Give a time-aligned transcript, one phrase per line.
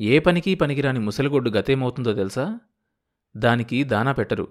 [0.00, 2.58] ఏ పనికి పనికిరాని ముసలిగొడ్డు గతేమవుతుందో తెలుసా?
[3.36, 4.48] దానికి దానా పెట్టరు.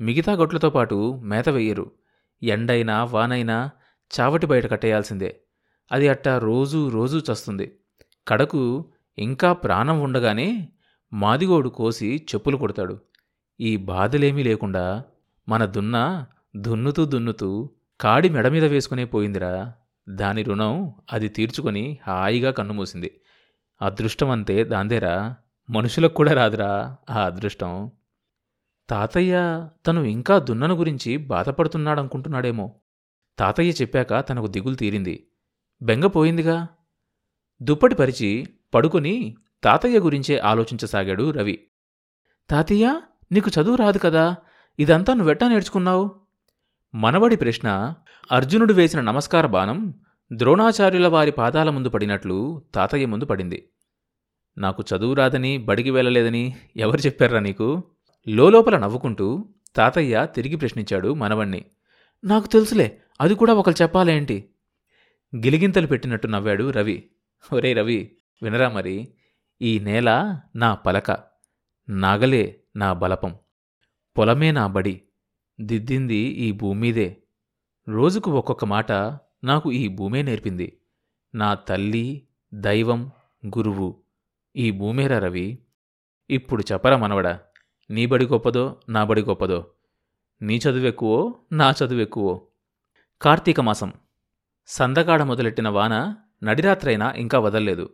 [0.00, 1.92] మిగతా గొడ్లతో పాటు మేత వెయ్యరు.
[2.42, 3.70] ఎండైనా వానైనా
[4.20, 5.40] చావటి బయట కట్టేయాల్సిందే.
[5.92, 7.78] అది అట్టా రోజూ రోజూ చస్తుంది.
[8.28, 10.68] కడకు ఇంకా ప్రాణం ఉండగానే
[11.12, 12.98] మాదిగోడు కోసి చెప్పులు కొడతాడు.
[13.60, 15.04] ఈ బాధలేమీ లేకుండా
[15.48, 17.70] మన దున్న దున్నుతూ దున్నుతూ
[18.00, 19.72] కాడి మెడ మీద వేసుకునే పోయిందిరా.
[20.08, 23.20] దాని రుణం అది తీర్చుకొని హాయిగా కన్నుమూసింది.
[23.82, 25.36] అదృష్టం అంతే దాందేరా?
[25.70, 27.90] మనుషులకు కూడా రాదురా ఆ అదృష్టం.
[28.90, 32.80] తాతయ్య తను ఇంకా దున్నను గురించి బాధపడుతున్నాడనుకుంటున్నాడేమో.
[33.38, 35.26] తాతయ్య చెప్పాక తనకు దిగులు తీరింది.
[35.82, 36.68] బెంగపోయిందిగా
[37.62, 41.66] దుప్పటి పరిచి పడుకుని తాతయ్య గురించే ఆలోచించసాగాడు రవి.
[42.50, 43.00] తాతయ్య
[43.32, 44.36] నీకు చదువు రాదు కదా?
[44.78, 46.10] ఇదంతా నువ్వెట్టా నేర్చుకున్నావు?
[46.94, 47.94] మనవడి ప్రశ్న
[48.32, 49.94] అర్జునుడు వేసిన నమస్కార బాణం
[50.32, 53.68] ద్రోణాచార్యుల వారి పాదాల ముందు పడినట్లు తాతయ్య ముందు పడింది.
[54.58, 57.82] నాకు చదువు రాదని బడికి వెళ్ళలేదని ఎవరు చెప్పారా నీకు?
[58.28, 61.64] లోలోపల నవ్వుకుంటూ తాతయ్య తిరిగి ప్రశ్నించాడు మనవణ్ణి.
[62.24, 64.50] నాకు తెలుసులే అది కూడా ఒకరు చెప్పాలేంటి?
[65.36, 67.10] గిలిగింతలు పెట్టినట్టు నవ్వాడు రవి.
[67.52, 69.14] ఒరే రవి వినరా మరి?
[69.62, 71.18] ఈ నేల నా పలక
[71.88, 73.36] నాగలే నా బలపం.
[74.18, 75.00] పొలమే నా బడి
[75.60, 77.16] దిద్దింది ఈ భూమిదే.
[77.88, 78.92] రోజుకు ఒక్కొక్క మాట
[79.44, 80.78] నాకు ఈ భూమే నేర్పింది.
[81.34, 83.10] నా తల్లి దైవం
[83.46, 84.01] గురువు.
[84.56, 85.58] ఈ భూమేరా రవి
[86.30, 87.40] ఇప్పుడు చెప్పరా మనవడా
[87.90, 89.66] నీ బడి గొప్పదో నా బడి గొప్పదో?
[90.42, 92.46] నీ చదువెక్కువో నా చదువెక్కువో
[93.22, 93.92] కార్తీక మాసం.
[94.66, 97.90] సందగాడ మొదలెట్టిన వాన నడిరాత్రైనా ఇంకా వదల్లేదు.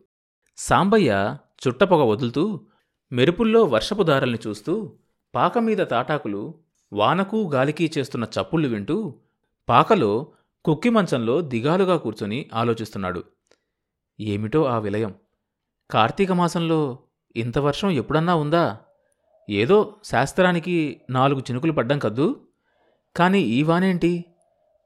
[0.57, 1.37] సాంబయ్య
[1.69, 2.67] చుట్టపొగ వదులుతూ
[3.13, 4.99] మెరుపుల్లో వర్షపు దారల్ని చూస్తూ
[5.35, 6.61] పాకమీద తాటాకులు
[6.93, 9.21] వానకు గాలికి చేస్తున్న చప్పుళ్ళు వింటూ
[9.69, 10.33] పాకలో
[10.65, 13.25] కుక్కి మంచంలో దిగాలుగా కూర్చొని ఆలోచిస్తున్నాడు.
[14.21, 15.15] ఏమిటో ఆ విలయం.
[15.91, 16.99] కార్తీక మాసంలో
[17.37, 18.81] ఇంత వర్షం ఎప్పుడన్నా ఉందా?
[19.51, 22.47] ఏదో శాస్త్రానికి నాలుగు చినుకులు పడ్డం కద్దు.
[23.17, 24.25] కానీ ఈ వానేంటి?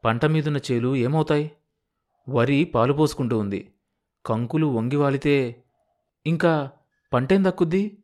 [0.04, 1.50] పంట మీదున్న చేలు ఏమవుతాయి?
[2.28, 3.72] వరి పాలు పోసుకుంటూ ఉంది.
[4.26, 5.64] కంకులు వంగి వాలితే
[6.26, 6.70] ఇంకా
[7.12, 7.98] పంటేం దక్కుద్ది?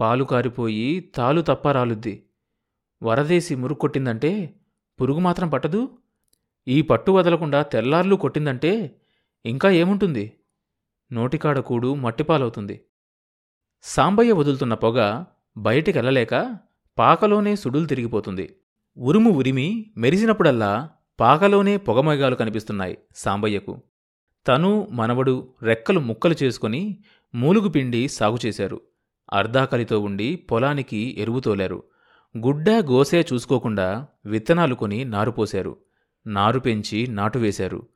[0.00, 2.24] పాలు కారిపోయి తాలు తప్ప రాలుద్ది.
[3.02, 4.54] వరదేసి మురుక్కొట్టిందంటే
[5.00, 5.98] పురుగు మాత్రం పట్టదు?
[6.68, 9.00] ఈ పట్టు వదలకుండా తెల్లార్లు కొట్టిందంటే
[9.46, 10.32] ఇంకా ఏముంటుంది?
[11.12, 12.80] నోటికాడ కూడు మట్టిపాలవుతుంది.
[13.82, 15.24] సాంబయ్య వదులుతున్న పొగ
[15.56, 16.58] బయటికెళ్ళలేక
[16.98, 18.56] పాకలోనే సుడులు తిరిగిపోతుంది.
[18.98, 23.82] ఉరుము ఉరిమి మెరిసినప్పుడల్లా పాకలోనే పొగమొగాలు కనిపిస్తున్నాయి సాంబయ్యకు.
[24.48, 27.04] తను మనవడు రెక్కలు ముక్కలు చేసుకుని
[27.34, 28.80] మూలుగు పిండి సాగు చేశారు.
[29.32, 31.82] అర్ధాకలితో ఉండి పొలానికి ఎరువు తోలారు.
[32.38, 35.76] గుడ్డ గోసే చూసుకోకుండా విత్తనాలు కొని నారు పోశారు.
[36.26, 37.86] నారు పెంచి నాటు వేశారు.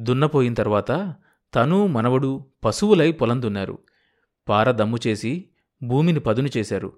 [0.00, 1.14] దున్నపోయిన తర్వాత
[1.54, 3.78] తను మనవడు పశువులై పొలం దున్నారు
[4.48, 5.48] పార దమ్ము చేసి
[5.82, 6.92] భూమిని పదును చేశారు.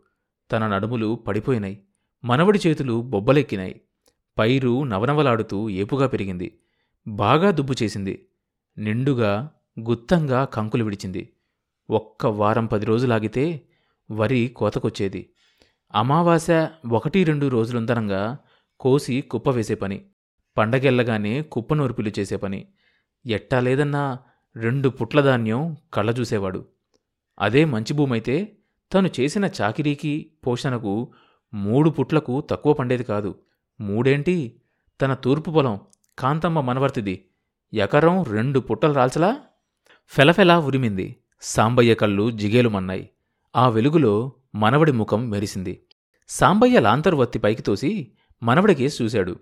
[0.52, 1.82] తన నడుములు పడిపోయినాయి
[2.24, 3.80] మనవడి చేతులు బొబ్బలెక్కినాయి
[4.38, 6.58] పైరు నవనవలాడుతూ ఏపుగా పెరిగింది.
[7.08, 8.28] బాగా దుబ్బు చేసింది.
[8.78, 9.50] నిండుగా
[9.80, 11.32] గుత్తంగా కంకులు విడిచింది.
[11.90, 13.62] ఒక్క వారం పది రోజులాగితే
[14.10, 15.30] వరి కోతకొచ్చేది.
[15.94, 18.38] అమావాస్య ఒకటి రెండు రోజులుందనంగా
[18.80, 20.04] కోసి కుప్ప వేసే పని.
[20.56, 22.68] పండగెళ్ళగానే కుప్ప నూర్పిలు చేసే పని.
[23.26, 24.18] ఎట్టా లేదన్నా
[24.60, 26.64] రెండు పుట్ల ధాన్యం కళ్ళ చూసేవాడు
[27.40, 28.56] అదే మంచి భూమైతే
[28.94, 31.12] తను చేసిన చాకిరీకి పోషణకు
[31.54, 33.34] మూడు పుట్లకు తక్కువ పండేది కాదు.
[33.80, 34.60] మూడేంటి?
[35.00, 35.80] తన తూర్పు పొలం
[36.18, 37.24] కాంతమ్మ మనవర్తిది.
[37.74, 39.36] ఎకరం రెండు పుట్టలు రాల్చలా?
[40.08, 41.16] ఫెలఫెలా ఉరిమింది.
[41.42, 43.10] సాంబయ్య కళ్ళు జిగేలుమన్నాయి
[43.56, 45.82] ఆ వెలుగులో మనవడి ముఖం మెరిసింది.
[46.28, 49.36] సాంబయ్య లాంతరు వత్తి పైకి తోసి మనవడికేసి చూశాడు.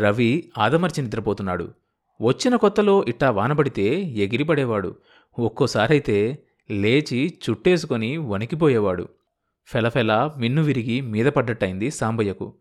[0.00, 1.74] రవి ఆదమర్చి నిద్రపోతున్నాడు.
[2.22, 4.96] వచ్చిన కొత్తలో ఇట్టా వానబడితే ఎగిరిపడేవాడు.
[5.38, 6.38] ఒక్కోసారైతే
[6.70, 9.08] లేచి చుట్టేసుకొని వణికిపోయేవాడు.
[9.66, 12.54] ఫెలఫెల మిన్ను విరిగి మీద పడ్డట్టయింది సాంబయ్యకు.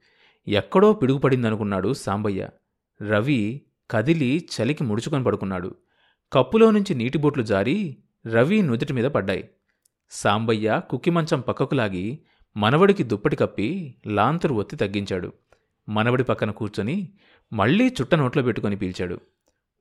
[0.48, 2.50] ఎక్కడో పిడుగుపడిందనుకున్నాడు సాంబయ్య.
[3.02, 3.62] రవి
[3.92, 5.76] కదిలి చలికి ముడుచుకొని పడుకున్నాడు.
[6.34, 9.50] కప్పులో నుంచి నీటిబొట్లు జారి రవి నుదుటి మీద పడ్డాయి.
[10.12, 12.20] సాంబయ్య కుక్కిమంచం పక్కకు లాగి
[12.58, 15.34] మనవడికి దుప్పటి కప్పి లాంతరు ఒత్తి తగ్గించాడు.
[15.90, 17.14] మనవడి పక్కన కూర్చొని
[17.54, 19.20] మళ్ళీ చుట్ట నోట్లో పెట్టుకొని పీల్చాడు.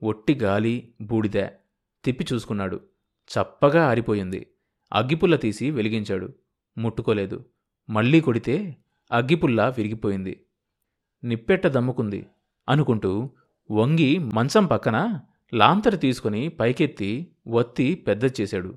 [0.05, 1.47] ఒట్టి గాలి బూడిద
[2.05, 2.81] తిప్పి చూసుకున్నాడు.
[3.31, 4.47] చప్పగా ఆరిపోయింది.
[4.93, 6.35] అగ్గిపుల్ల తీసి వెలిగించాడు.
[6.79, 7.45] ముట్టుకోలేదు.
[7.91, 8.77] మళ్ళీ కొడితే
[9.13, 10.41] అగ్గిపుల్ల విరిగిపోయింది.
[11.25, 12.27] నిప్పెట్ట దమ్ముకుంది
[12.69, 13.31] అనుకుంటూ
[13.71, 15.21] వంగి మంచం పక్కన
[15.55, 18.77] లాంతరు తీసుకుని పైకెత్తి ఒత్తి పెద్ద చేశాడు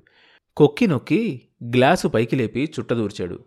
[0.56, 3.44] కొక్కి నొక్కి గ్లాసు పైకి లేపి చుట్టదూర్చాడు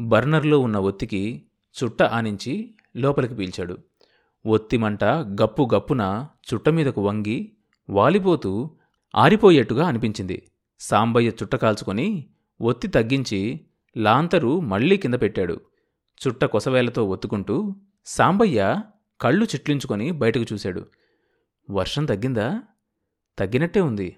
[0.00, 1.42] బర్నర్లో ఉన్న ఒత్తికి
[1.84, 3.78] చుట్ట ఆనించి లోపలికి పీల్చాడు.
[4.46, 7.52] ఒత్తిమంట గప్పు గప్పున చుట్టమీదకు వంగి
[7.90, 8.76] వాలిపోతూ
[9.14, 10.48] ఆరిపోయేట్టుగా అనిపించింది.
[10.80, 13.60] సాంబయ్య చుట్ట కాల్చుకొని ఒత్తి తగ్గించి
[13.96, 15.60] లాంతరు మళ్ళీ కింద పెట్టాడు.
[16.26, 17.76] చుట్ట కొసవేలతో ఒత్తుకుంటూ
[18.06, 18.82] సాంబయ్య
[19.20, 20.86] కళ్ళు చిట్లించుకొని బయటకు చూశాడు.
[21.70, 22.62] వర్షం తగ్గిందా?
[23.38, 24.16] తగ్గినట్టే ఉంది.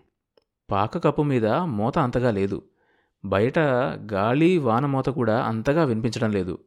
[0.70, 2.62] పాక కప్పు మీద మూత అంతగా లేదు.
[3.24, 3.58] బయట
[4.12, 6.58] గాలి వానమోత కూడా అంతగా వినిపించడం లేదు.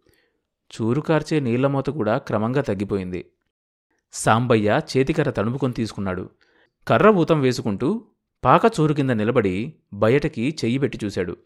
[0.52, 3.26] చూరు కార్చే నీళ్ళ మూత కూడా క్రమంగా తగ్గిపోయింది.
[4.12, 6.30] సాంబయ్య చేతికర్ర తణుపుకొని తీసుకున్నాడు.
[6.88, 8.06] కర్ర ఊతం వేసుకుంటూ
[8.46, 11.38] పాక చూరు కింద నిలబడి బయటకి చెయ్యి పెట్టి చూశాడు.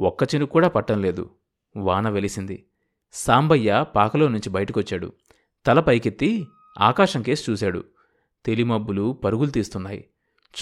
[0.00, 1.30] ఒక్క చినుకు కూడా పట్టం లేదు.
[1.76, 2.66] వాన వెలిసింది.
[3.12, 5.12] సాంబయ్య పాకలో నుంచి బయటకొచ్చాడు.
[5.66, 6.46] తల పైకెత్తి
[6.80, 7.84] ఆకాశం కేసి చూశాడు.
[8.46, 10.04] తెలిమబ్బులు పరుగులు తీస్తున్నాయి.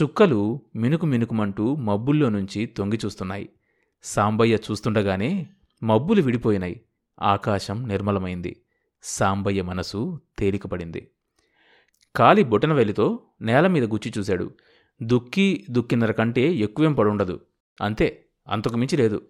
[0.02, 3.48] చుక్కలు మినుకు మినుకుమంటూ మబ్బుల్లో నుంచి తొంగి చూస్తున్నాయి.
[4.02, 5.46] సాంబయ్య చూస్తుండగానే
[5.82, 6.80] మబ్బులు విడిపోయినాయి.
[7.22, 8.62] ఆకాశం నిర్మలమైంది.
[9.02, 11.10] సాంబయ్య మనసు తేలికపడింది.
[12.16, 14.50] కాలి బొటన వెలితో నేల మీద గుచ్చి చూశాడు.
[15.02, 17.40] దుక్కి దుక్కిన్నర కంటే ఎక్కువేం పడుండదు.
[17.80, 19.26] అంతే అంతకు మించి లేదు.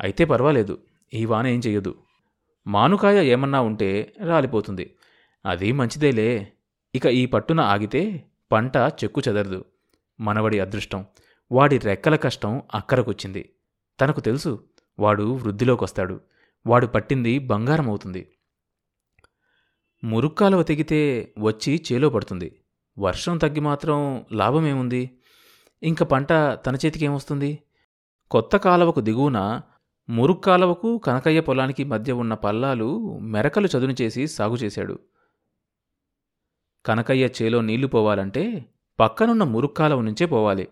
[0.00, 0.78] అయితే పర్వాలేదు
[1.14, 1.94] ఈ వాన ఏం చెయ్యదు.
[2.66, 4.96] మానుకాయ ఏమన్నా ఉంటే రాలిపోతుంది.
[5.46, 6.52] అది మంచిదేలే.
[6.94, 9.64] ఇక ఈ పట్టున ఆగితే పంట చెక్కు చెదరదు.
[10.20, 11.06] మనవడి అదృష్టం
[11.52, 13.52] వాడి రెక్కల కష్టం అక్కరకొచ్చింది.
[14.00, 14.64] తనకు తెలుసు
[14.98, 16.20] వాడు వృద్ధిలోకొస్తాడు.
[16.66, 18.28] వాడు పట్టింది బంగారం అవుతుంది
[20.04, 22.60] మురుక్కాలవ తెగితే వచ్చి చేలో పడుతుంది.
[22.98, 25.18] వర్షం తగ్గి మాత్రం లాభమేముంది?
[25.82, 27.58] ఇంక పంట తన చేతికి ఏమొస్తుంది
[28.30, 29.60] కొత్త కాలవకు దిగువన
[30.10, 34.98] మురుక్కాలవకు కనకయ్య పొలానికి మధ్య ఉన్న పల్లాలు మెరకలు చదును చేసి సాగు చేశాడు.
[36.86, 38.64] కనకయ్య చేలో నీళ్ళు పోవాలంటే
[39.00, 40.68] పక్కనున్న మురుక్కాలవ నుంచే పోవాలి.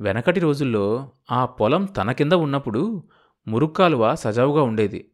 [0.00, 3.08] వెనకటి రోజుల్లో ఆ పొలం తన కింద ఉన్నప్పుడు
[3.48, 5.10] మురుక్కాలువ సజావుగా ఉండేది.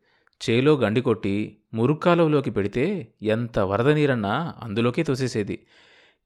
[0.50, 5.66] చేలో గండి కొట్టి మురుక్కాలువలోకి పెడితే ఎంత వరద నీరన్నా అందులోకే తోసేసేది.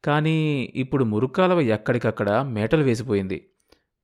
[0.05, 3.49] కానీ ఇప్పుడు మురుక్కాలువ ఎక్కడికక్కడ మేటలు వేసిపోయింది.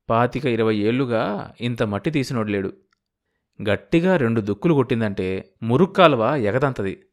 [0.09, 2.73] పాతిక ఇరవై ఏళ్ళుగా ఇంత మట్టి తీసినోడ్లేడు
[3.61, 7.03] గట్టిగా రెండు దుక్కులు కొట్టిందంటే మురుక్కాలువ ఎగదంతది.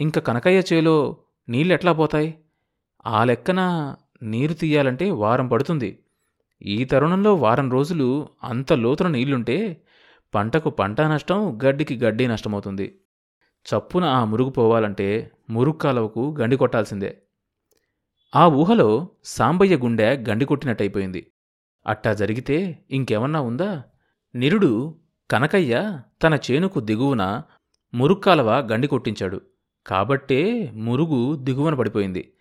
[0.00, 1.16] ఇంక కనకయ్య చేలో
[1.48, 2.34] నీళ్ళెట్లా పోతాయి?
[3.06, 5.98] ఆ లెక్కన నీరు తీయాలంటే వారం పడుతుంది.
[6.62, 9.76] ఈ తరుణంలో వారం రోజులు అంత లోతున నీళ్ళుంటే
[10.34, 12.98] పంటకు పంట నష్టం గడ్డికి గడ్డి నష్టమవుతుంది.
[13.66, 17.22] చప్పున ఆ మురుగు పోవాలంటే మురుక్కాలవకు గండి కొట్టాల్సిందే.
[18.36, 21.32] ఆ ఊహలో సాంబయ్య గుండె గండి కొట్టినట్టయిపోయింది.
[21.86, 23.82] అట్టా జరిగితే ఇంకేమన్నా ఉందా?
[24.34, 24.98] నిరుడు
[25.30, 27.42] కనకయ్య తన చేనుకు దిగువన
[27.94, 29.40] మురుక్కాలవ గండి కొట్టించాడు.
[29.86, 32.32] కాబట్టే మురుగు దిగువన పడిపోయింది.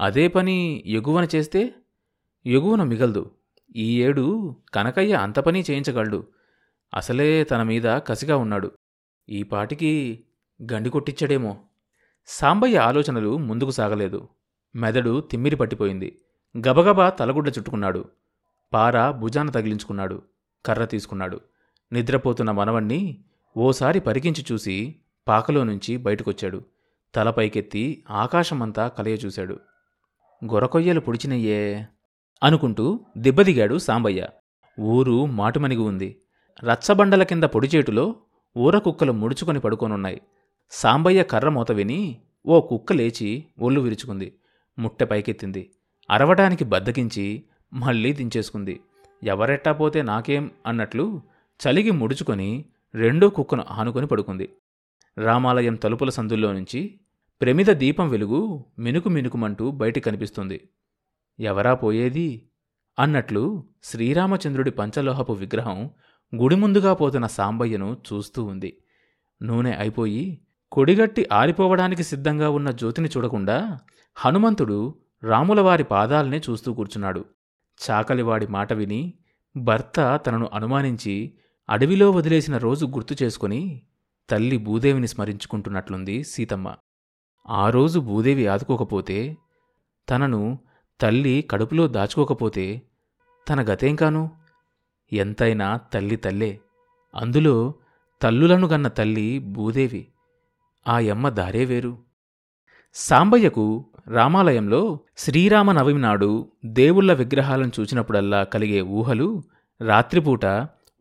[0.00, 1.74] అదే పని ఎగువన చేస్తే?
[2.46, 3.30] ఎగువన మిగలదు.
[3.76, 6.26] ఈ ఏడు కనకయ్య అంత పని చేయించగలడు.
[6.94, 8.70] అసలే తన మీద కసిగా ఉన్నాడు.
[9.28, 10.24] ఈ పాటికి
[10.62, 11.56] గండి కొట్టించాడేమో.
[12.26, 14.28] సాంబయ్య ఆలోచనలు ముందుకు సాగలేదు.
[14.76, 16.18] మెదడు తిమ్మిరి పట్టిపోయింది.
[16.58, 18.04] గబగబా తలగుడ్డ చుట్టుకున్నాడు.
[18.72, 20.22] పార భుజాన తగిలించుకున్నాడు.
[20.66, 21.40] కర్ర తీసుకున్నాడు.
[21.92, 23.24] నిద్రపోతున్న మనవణ్ణి
[23.56, 24.96] ఓసారి పరికించి చూసి
[25.28, 26.64] పాకలో నుంచి బయటకొచ్చాడు.
[27.14, 29.58] తల పైకెత్తి ఆకాశమంతా కలయ చూశాడు
[30.44, 31.86] గొరకొయ్యలు పొడిచినయ్యే
[32.42, 34.26] అనుకుంటూ దిబ్బదిగాడు సాంబయ్య.
[34.80, 36.20] ఊరు మాటుమనిగి ఉంది.
[36.64, 38.14] రచ్చబండల కింద పొడిచేటులో
[38.56, 40.20] ఊర కుక్కలు ముడుచుకొని పడుకోనున్నాయి.
[40.70, 44.38] సాంబయ్య కర్ర మూత విని ఓ కుక్క లేచి ఒళ్ళు విరుచుకుంది.
[44.78, 45.70] ముట్టె పైకెత్తింది.
[46.10, 48.80] అరవడానికి బద్దకించి మళ్ళీ దించేసుకుంది.
[49.22, 51.22] ఎవరెట్టా పోతే నాకేం అన్నట్లు
[51.60, 52.64] చలిగి ముడుచుకొని
[52.94, 54.48] రెండో కుక్కను ఆనుకొని పడుకుంది.
[55.18, 57.00] రామాలయం తలుపుల సందుల్లో నుంచి
[57.40, 60.68] ప్రమిద దీపం వెలుగు మినుకు మినుకుమంటూ బయటి కనిపిస్తుంది.
[61.40, 62.48] ఎవరా పోయేది?
[62.98, 65.90] అన్నట్లు శ్రీరామచంద్రుడి పంచలోహపు విగ్రహం
[66.36, 68.76] గుడి ముందుగా పోతున్న సాంబయ్యను చూస్తూ ఉంది.
[69.42, 70.40] నూనె అయిపోయి
[70.74, 73.78] కొడిగట్టి ఆరిపోవడానికి సిద్ధంగా ఉన్న జ్యోతిని చూడకుండా
[74.16, 77.24] హనుమంతుడు రాములవారి పాదాలనే చూస్తూ కూర్చున్నాడు.
[77.90, 79.14] చాకలివాడి మాట విని
[79.56, 81.34] భర్త తనను అనుమానించి
[81.70, 83.82] అడవిలో వదిలేసిన రోజు గుర్తు చేసుకుని
[84.30, 86.74] తల్లి భూదేవిని స్మరించుకుంటున్నట్లుంది సీతమ్మ.
[87.48, 89.36] ఆ రోజు భూదేవి ఆదుకోకపోతే
[90.10, 90.58] తనను
[91.00, 92.82] తల్లి కడుపులో దాచుకోకపోతే
[93.48, 94.30] తన గతేం కాను
[95.12, 96.60] ఎంతైనా తల్లి తల్లే.
[97.14, 97.74] అందులో
[98.22, 100.08] తల్లులను గన్న తల్లి భూదేవి.
[100.86, 101.98] ఆ యమ్మ దారే వేరు.
[102.94, 109.42] సాంబయ్యకు రామాలయంలో శ్రీరామనవమి నాడు దేవుళ్ళ విగ్రహాలను చూచినప్పుడల్లా కలిగే ఊహలు
[109.80, 110.46] రాత్రిపూట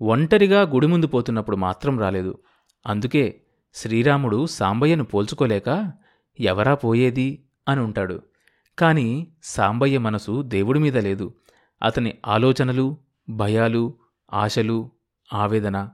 [0.02, 2.40] ఒంటరిగా గుడి ముందు పోతున్నప్పుడు మాత్రం రాలేదు.
[2.88, 3.42] అందుకే
[3.74, 5.92] శ్రీరాముడు సాంబయ్యను పోల్చుకోలేక
[6.40, 8.22] ఎవరా పోయేది అని ఉంటాడు.
[8.80, 11.34] కాని సాంబయ్య మనసు దేవుడి మీద లేదు.
[11.84, 12.98] అతని ఆలోచనలు
[13.30, 13.94] భయాలు
[14.34, 14.92] ఆశలు
[15.34, 15.90] ఆవేదన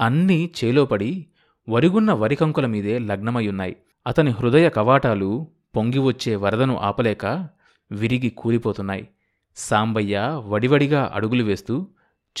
[0.00, 1.26] అన్నీ చేలోపడి
[1.68, 3.76] వరిగున్న వరికంకుల మీదే లగ్నమయ్యున్నాయి.
[4.06, 7.48] అతని హృదయ కవాటాలు పొంగివచ్చే వరదను ఆపలేక
[7.92, 9.08] విరిగి కూలిపోతున్నాయి.
[9.56, 11.86] సాంబయ్య వడివడిగా అడుగులు వేస్తూ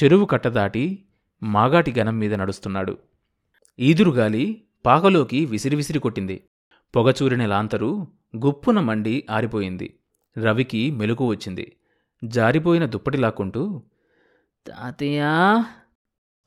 [0.02, 1.04] చెరువు కట్టదాటి
[1.42, 2.98] మాగాటి గనం మీద నడుస్తున్నాడు.
[3.78, 6.44] ఈదురుగాలి పాకలోకి విసిరివిసిరి కొట్టింది.
[6.96, 9.98] పొగచూరిన లాంతరు గుప్పున మండి ఆరిపోయింది.
[10.38, 11.76] రవికి మెలకు వచ్చింది.
[12.24, 13.82] జారిపోయిన దుప్పటి లాక్కుంటూ
[14.66, 15.64] తాతయ్యా!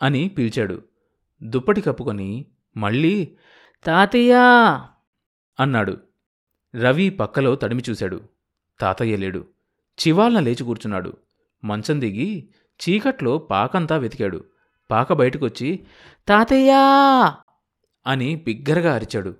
[0.01, 0.81] అని పిలిచాడు.
[1.43, 2.45] దుప్పటి కప్పుకొని
[2.77, 3.37] మళ్ళీ
[3.85, 4.45] తాతయ్యా!
[5.59, 5.97] అన్నాడు.
[6.75, 8.21] రవి పక్కలో తడిమి చూశాడు.
[8.79, 9.47] తాతయ్య లేడు.
[9.97, 11.17] చివాల్న లేచి కూర్చున్నాడు.
[11.63, 14.45] మంచం దిగి చీకట్లో పాకంతా వెతికాడు.
[14.91, 15.85] పాక బయటకొచ్చి
[16.27, 16.81] తాతయ్యా!
[18.05, 19.35] అని బిగ్గరగా అరిచాడు.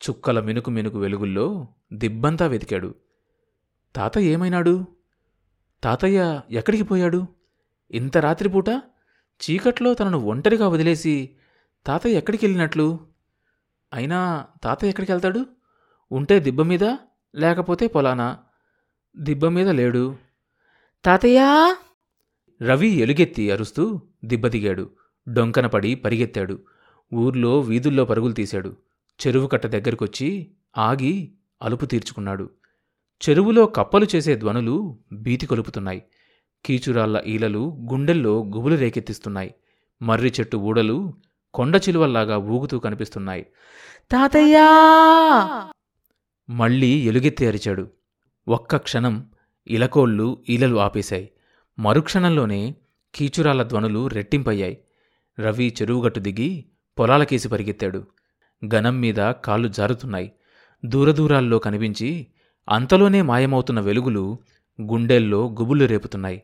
[0.00, 2.94] చుక్కల మినుకు మినుకు వెలుగుల్లో దిబ్బంతా వెతికాడు.
[3.96, 4.86] తాతయ్య ఏమైనాడు?
[5.82, 7.26] తాతయ్య ఎక్కడికి పోయాడు?
[7.90, 8.70] ఇంత రాత్రిపూట
[9.40, 11.36] చీకట్లో తనను ఒంటరిగా వదిలేసి
[11.88, 13.00] తాతయ్య ఎక్కడికి వెళ్ళినట్లు?
[13.94, 15.46] అయినా తాతయ్య ఎక్కడికి వెళ్తాడు?
[16.10, 16.84] ఉంటే దిబ్బ మీద
[17.34, 18.38] లేకపోతే పొలానా.
[19.16, 20.16] దిబ్బ మీద లేడు.
[21.04, 21.76] తాతయ్యా!
[22.62, 24.90] రవి ఎలుగెత్తి అరుస్తూ దిబ్బదిగాడు దిగాడు.
[25.32, 26.58] డొంకనపడి పరిగెత్తాడు.
[27.14, 28.76] ఊర్లో వీధుల్లో పరుగులు తీశాడు.
[29.26, 32.50] చెరువు కట్ట దగ్గరకొచ్చి ఆగి అలుపు తీర్చుకున్నాడు.
[33.28, 36.02] చెరువులో కప్పలు చేసే ధ్వనులు భీతి కొలుపుతున్నాయి.
[36.64, 39.54] కీచురాళ్ళ ఈలలు గుండెల్లో గుబులు రేకెత్తిస్తున్నాయి.
[40.02, 41.14] మర్రి చెట్టు ఊడలు
[41.58, 43.46] కొండ చిలువల్లాగా ఊగుతూ కనిపిస్తున్నాయి.
[44.10, 44.68] తాతయ్యా!
[46.50, 47.90] మళ్ళీ ఎలుగెత్తి అరిచాడు.
[48.48, 49.30] ఒక్క క్షణం
[49.66, 51.30] ఇలకోళ్ళు ఈలలు ఆపేశాయి.
[51.78, 52.74] మరుక్షణంలోనే
[53.14, 54.78] కీచురాల ధ్వనులు రెట్టింపయ్యాయి.
[55.40, 56.64] రవి చెరువుగట్టు దిగి
[56.98, 58.06] పొలాలకేసి పరిగెత్తాడు.
[58.74, 60.32] గనం మీద కాళ్ళు జారుతున్నాయి.
[60.84, 62.26] దూరదూరాల్లో కనిపించి
[62.68, 64.38] అంతలోనే మాయమవుతున్న వెలుగులు
[64.82, 66.42] గుండెల్లో గుబులు రేపుతున్నాయి.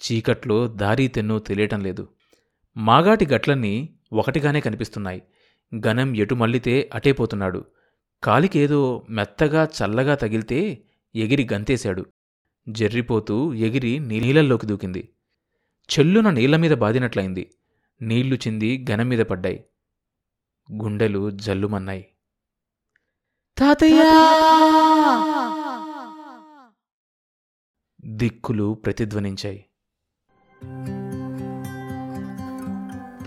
[0.00, 2.08] చీకట్లో దారి తెన్నూ తెలియటం లేదు.
[2.76, 5.22] మాగాటి గట్లన్నీ ఒకటిగానే కనిపిస్తున్నాయి.
[5.86, 7.64] గనం ఎటు మళ్ళితే అటేపోతున్నాడు
[8.22, 10.84] కాలికేదో మెత్తగా చల్లగా తగిలితే
[11.14, 12.06] ఎగిరి గంతేశాడు.
[12.68, 15.12] జర్రిపోతూ ఎగిరి నీళ్ళల్లోకి దూకింది.
[15.88, 17.50] చెల్లున నీళ్ళ మీద బాదినట్లయింది
[18.02, 19.64] నీళ్ళు చింది గనం మీద పడ్డాయి.
[20.72, 22.06] గుండెలు జల్లుమన్నాయి.
[23.58, 24.10] తాతయ్యా!
[28.04, 29.67] దిక్కులు ప్రతిధ్వనించాయి.